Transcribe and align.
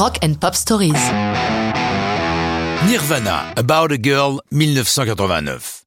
Rock 0.00 0.18
and 0.24 0.32
Pop 0.40 0.54
Stories. 0.54 0.94
Nirvana, 2.88 3.52
About 3.54 3.92
a 3.92 3.98
Girl, 4.00 4.40
1989. 4.50 5.84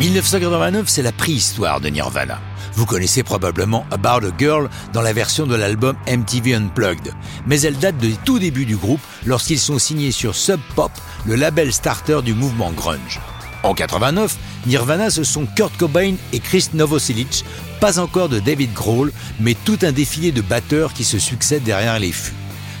1989, 0.00 0.86
c'est 0.86 1.00
la 1.00 1.12
préhistoire 1.12 1.80
de 1.80 1.88
Nirvana. 1.88 2.40
Vous 2.74 2.84
connaissez 2.84 3.22
probablement 3.22 3.86
About 3.90 4.26
a 4.26 4.32
Girl 4.38 4.68
dans 4.92 5.00
la 5.00 5.14
version 5.14 5.46
de 5.46 5.54
l'album 5.54 5.96
MTV 6.06 6.56
Unplugged, 6.56 7.14
mais 7.46 7.62
elle 7.62 7.78
date 7.78 7.96
du 7.96 8.18
tout 8.18 8.38
début 8.38 8.66
du 8.66 8.76
groupe 8.76 9.00
lorsqu'ils 9.24 9.58
sont 9.58 9.78
signés 9.78 10.12
sur 10.12 10.34
Sub 10.34 10.60
Pop, 10.74 10.92
le 11.24 11.34
label 11.34 11.72
starter 11.72 12.20
du 12.22 12.34
mouvement 12.34 12.72
grunge. 12.72 13.18
En 13.62 13.72
89, 13.72 14.36
Nirvana 14.66 15.08
ce 15.08 15.24
sont 15.24 15.46
Kurt 15.56 15.74
Cobain 15.78 16.16
et 16.34 16.40
Chris 16.40 16.68
Novoselic, 16.74 17.46
pas 17.80 17.98
encore 17.98 18.28
de 18.28 18.40
David 18.40 18.74
Grohl, 18.74 19.10
mais 19.40 19.56
tout 19.64 19.78
un 19.80 19.92
défilé 19.92 20.32
de 20.32 20.42
batteurs 20.42 20.92
qui 20.92 21.04
se 21.04 21.18
succèdent 21.18 21.64
derrière 21.64 21.98
les 21.98 22.12
fûts. 22.12 22.34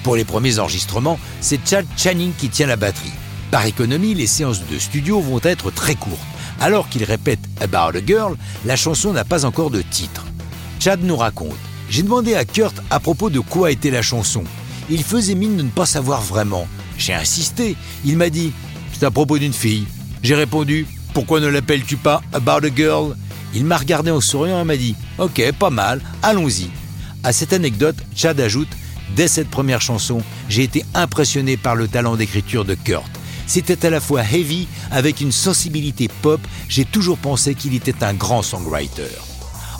Pour 0.08 0.16
les 0.16 0.24
premiers 0.24 0.58
enregistrements, 0.58 1.20
c'est 1.42 1.60
Chad 1.68 1.84
Channing 1.98 2.32
qui 2.32 2.48
tient 2.48 2.66
la 2.66 2.76
batterie. 2.76 3.12
Par 3.50 3.66
économie, 3.66 4.14
les 4.14 4.26
séances 4.26 4.64
de 4.66 4.78
studio 4.78 5.20
vont 5.20 5.40
être 5.42 5.70
très 5.70 5.96
courtes. 5.96 6.16
Alors 6.60 6.88
qu'il 6.88 7.04
répète 7.04 7.40
About 7.60 7.94
a 7.94 8.00
Girl, 8.06 8.34
la 8.64 8.74
chanson 8.74 9.12
n'a 9.12 9.26
pas 9.26 9.44
encore 9.44 9.68
de 9.68 9.82
titre. 9.82 10.24
Chad 10.80 11.04
nous 11.04 11.18
raconte 11.18 11.58
J'ai 11.90 12.02
demandé 12.02 12.34
à 12.34 12.46
Kurt 12.46 12.74
à 12.88 13.00
propos 13.00 13.28
de 13.28 13.38
quoi 13.40 13.70
était 13.70 13.90
la 13.90 14.00
chanson. 14.00 14.44
Il 14.88 15.04
faisait 15.04 15.34
mine 15.34 15.58
de 15.58 15.62
ne 15.62 15.68
pas 15.68 15.84
savoir 15.84 16.22
vraiment. 16.22 16.66
J'ai 16.96 17.12
insisté. 17.12 17.76
Il 18.06 18.16
m'a 18.16 18.30
dit 18.30 18.54
C'est 18.94 19.04
à 19.04 19.10
propos 19.10 19.36
d'une 19.36 19.52
fille. 19.52 19.84
J'ai 20.22 20.36
répondu 20.36 20.86
Pourquoi 21.12 21.40
ne 21.40 21.48
l'appelles-tu 21.48 21.98
pas 21.98 22.22
About 22.32 22.66
a 22.66 22.74
Girl? 22.74 23.14
Il 23.52 23.66
m'a 23.66 23.76
regardé 23.76 24.10
en 24.10 24.22
souriant 24.22 24.62
et 24.62 24.64
m'a 24.64 24.78
dit 24.78 24.94
Ok, 25.18 25.42
pas 25.58 25.68
mal, 25.68 26.00
allons-y. 26.22 26.70
À 27.24 27.34
cette 27.34 27.52
anecdote, 27.52 27.96
Chad 28.14 28.40
ajoute 28.40 28.70
Dès 29.16 29.28
cette 29.28 29.50
première 29.50 29.80
chanson, 29.80 30.20
j'ai 30.48 30.62
été 30.62 30.84
impressionné 30.94 31.56
par 31.56 31.74
le 31.74 31.88
talent 31.88 32.16
d'écriture 32.16 32.64
de 32.64 32.74
Kurt. 32.74 33.10
C'était 33.46 33.86
à 33.86 33.90
la 33.90 34.00
fois 34.00 34.22
heavy 34.22 34.68
avec 34.90 35.20
une 35.20 35.32
sensibilité 35.32 36.08
pop, 36.22 36.40
j'ai 36.68 36.84
toujours 36.84 37.18
pensé 37.18 37.54
qu'il 37.54 37.74
était 37.74 38.04
un 38.04 38.12
grand 38.12 38.42
songwriter. 38.42 39.08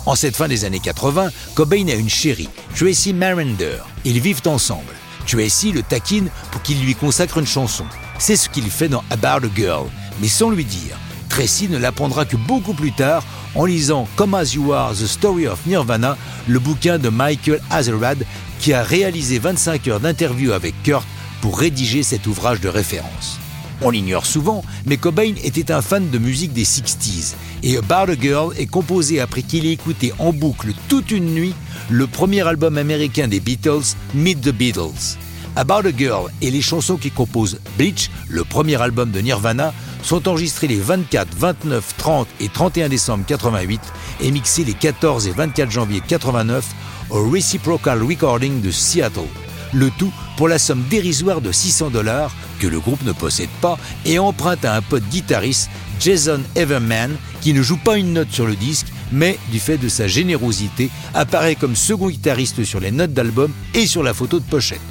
En 0.05 0.15
cette 0.15 0.35
fin 0.35 0.47
des 0.47 0.65
années 0.65 0.79
80, 0.79 1.29
Cobain 1.53 1.87
a 1.89 1.93
une 1.93 2.09
chérie, 2.09 2.49
Tracy 2.75 3.13
Marinder. 3.13 3.77
Ils 4.05 4.19
vivent 4.19 4.41
ensemble. 4.47 4.93
Tracy 5.27 5.71
le 5.71 5.83
taquine 5.83 6.29
pour 6.51 6.63
qu'il 6.63 6.83
lui 6.83 6.95
consacre 6.95 7.37
une 7.37 7.45
chanson. 7.45 7.85
C'est 8.17 8.35
ce 8.35 8.49
qu'il 8.49 8.69
fait 8.71 8.89
dans 8.89 9.03
About 9.11 9.45
a 9.45 9.49
Girl, 9.55 9.87
mais 10.19 10.27
sans 10.27 10.49
lui 10.49 10.65
dire. 10.65 10.97
Tracy 11.39 11.69
ne 11.69 11.77
l'apprendra 11.77 12.25
que 12.25 12.35
beaucoup 12.35 12.73
plus 12.73 12.91
tard 12.91 13.23
en 13.55 13.63
lisant 13.63 14.09
Come 14.17 14.33
As 14.33 14.55
You 14.55 14.73
Are, 14.73 14.91
The 14.91 15.05
Story 15.05 15.47
of 15.47 15.65
Nirvana, 15.65 16.17
le 16.49 16.59
bouquin 16.59 16.99
de 16.99 17.07
Michael 17.07 17.61
Azerrad 17.69 18.25
qui 18.59 18.73
a 18.73 18.83
réalisé 18.83 19.39
25 19.39 19.87
heures 19.87 19.99
d'interview 20.01 20.51
avec 20.51 20.73
Kurt 20.83 21.07
pour 21.39 21.57
rédiger 21.57 22.03
cet 22.03 22.27
ouvrage 22.27 22.59
de 22.59 22.67
référence. 22.67 23.39
On 23.81 23.89
l'ignore 23.89 24.25
souvent, 24.25 24.65
mais 24.85 24.97
Cobain 24.97 25.31
était 25.41 25.71
un 25.71 25.81
fan 25.81 26.09
de 26.09 26.17
musique 26.17 26.51
des 26.51 26.65
60s 26.65 27.35
et 27.63 27.77
About 27.77 28.11
a 28.11 28.19
Girl 28.19 28.53
est 28.57 28.65
composé 28.65 29.21
après 29.21 29.41
qu'il 29.41 29.65
ait 29.65 29.71
écouté 29.71 30.11
en 30.19 30.33
boucle 30.33 30.73
toute 30.89 31.09
une 31.09 31.33
nuit 31.33 31.55
le 31.89 32.05
premier 32.05 32.45
album 32.45 32.77
américain 32.77 33.29
des 33.29 33.39
Beatles, 33.39 33.95
Meet 34.13 34.41
the 34.41 34.51
Beatles. 34.51 35.15
About 35.55 35.87
a 35.87 35.97
Girl 35.97 36.29
et 36.41 36.51
les 36.51 36.61
chansons 36.61 36.97
qui 36.97 37.11
composent 37.11 37.59
Bleach, 37.77 38.11
le 38.27 38.43
premier 38.43 38.81
album 38.81 39.11
de 39.11 39.21
Nirvana, 39.21 39.73
sont 40.01 40.27
enregistrés 40.27 40.67
les 40.67 40.79
24, 40.79 41.27
29, 41.35 41.95
30 41.97 42.27
et 42.39 42.49
31 42.49 42.89
décembre 42.89 43.25
88 43.27 43.81
et 44.21 44.31
mixés 44.31 44.63
les 44.63 44.73
14 44.73 45.27
et 45.27 45.31
24 45.31 45.69
janvier 45.71 46.01
89 46.07 46.65
au 47.09 47.29
Reciprocal 47.29 48.03
Recording 48.03 48.61
de 48.61 48.71
Seattle 48.71 49.27
le 49.73 49.89
tout 49.97 50.11
pour 50.37 50.47
la 50.47 50.59
somme 50.59 50.83
dérisoire 50.89 51.41
de 51.41 51.51
600 51.51 51.89
dollars 51.89 52.31
que 52.59 52.67
le 52.67 52.79
groupe 52.79 53.03
ne 53.03 53.11
possède 53.11 53.49
pas 53.61 53.77
et 54.05 54.19
emprunte 54.19 54.65
à 54.65 54.75
un 54.75 54.81
pote 54.81 55.07
guitariste, 55.09 55.69
Jason 55.99 56.41
Everman, 56.55 57.15
qui 57.41 57.53
ne 57.53 57.61
joue 57.61 57.77
pas 57.77 57.97
une 57.97 58.13
note 58.13 58.31
sur 58.31 58.45
le 58.45 58.55
disque, 58.55 58.87
mais 59.11 59.37
du 59.51 59.59
fait 59.59 59.77
de 59.77 59.89
sa 59.89 60.07
générosité, 60.07 60.89
apparaît 61.13 61.55
comme 61.55 61.75
second 61.75 62.09
guitariste 62.09 62.63
sur 62.63 62.79
les 62.79 62.91
notes 62.91 63.13
d'album 63.13 63.51
et 63.73 63.85
sur 63.85 64.03
la 64.03 64.13
photo 64.13 64.39
de 64.39 64.45
pochette. 64.45 64.81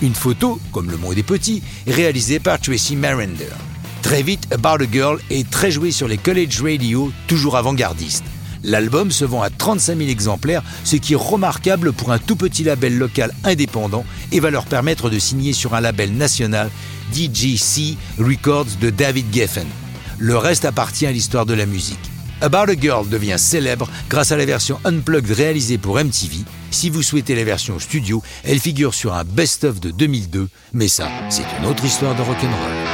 Une 0.00 0.14
photo, 0.14 0.60
comme 0.72 0.90
le 0.90 0.96
monde 0.96 1.18
est 1.18 1.22
petit, 1.22 1.62
réalisée 1.86 2.38
par 2.38 2.60
Tracy 2.60 2.96
Marinder. 2.96 3.46
Très 4.02 4.22
vite, 4.22 4.48
About 4.52 4.82
a 4.82 4.90
Girl 4.90 5.18
est 5.30 5.48
très 5.50 5.70
joué 5.70 5.90
sur 5.90 6.08
les 6.08 6.18
college 6.18 6.62
radio, 6.62 7.12
toujours 7.26 7.56
avant-gardistes. 7.56 8.24
L'album 8.64 9.10
se 9.10 9.24
vend 9.24 9.42
à 9.42 9.50
35 9.50 9.98
000 9.98 10.10
exemplaires, 10.10 10.62
ce 10.84 10.96
qui 10.96 11.12
est 11.12 11.16
remarquable 11.16 11.92
pour 11.92 12.12
un 12.12 12.18
tout 12.18 12.36
petit 12.36 12.64
label 12.64 12.96
local 12.96 13.32
indépendant 13.44 14.04
et 14.32 14.40
va 14.40 14.50
leur 14.50 14.66
permettre 14.66 15.10
de 15.10 15.18
signer 15.18 15.52
sur 15.52 15.74
un 15.74 15.80
label 15.80 16.12
national, 16.12 16.70
DGC 17.12 17.96
Records 18.18 18.78
de 18.80 18.90
David 18.90 19.26
Geffen. 19.32 19.66
Le 20.18 20.36
reste 20.36 20.64
appartient 20.64 21.06
à 21.06 21.12
l'histoire 21.12 21.46
de 21.46 21.54
la 21.54 21.66
musique. 21.66 21.98
About 22.40 22.70
a 22.70 22.80
Girl 22.80 23.08
devient 23.08 23.38
célèbre 23.38 23.88
grâce 24.08 24.32
à 24.32 24.36
la 24.36 24.44
version 24.44 24.78
unplugged 24.84 25.30
réalisée 25.30 25.78
pour 25.78 25.96
MTV. 25.96 26.44
Si 26.70 26.88
vous 26.88 27.02
souhaitez 27.02 27.34
la 27.34 27.44
version 27.44 27.78
studio, 27.78 28.22
elle 28.44 28.60
figure 28.60 28.94
sur 28.94 29.14
un 29.14 29.24
best-of 29.24 29.80
de 29.80 29.90
2002, 29.90 30.48
mais 30.72 30.88
ça, 30.88 31.08
c'est 31.30 31.46
une 31.58 31.66
autre 31.66 31.84
histoire 31.84 32.14
de 32.14 32.22
rock'n'roll. 32.22 32.87